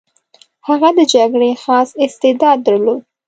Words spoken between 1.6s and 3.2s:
خاص استعداد درلود.